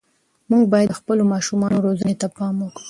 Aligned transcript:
موږ 0.49 0.63
باید 0.73 0.89
د 0.91 0.97
خپلو 0.99 1.23
ماشومانو 1.33 1.77
روزنې 1.87 2.15
ته 2.21 2.27
پام 2.37 2.55
وکړو. 2.59 2.79